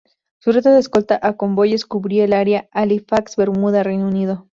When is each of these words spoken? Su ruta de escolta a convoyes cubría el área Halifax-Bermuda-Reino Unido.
Su 0.39 0.51
ruta 0.51 0.73
de 0.73 0.79
escolta 0.79 1.19
a 1.21 1.33
convoyes 1.37 1.85
cubría 1.85 2.25
el 2.25 2.33
área 2.33 2.67
Halifax-Bermuda-Reino 2.71 4.07
Unido. 4.07 4.47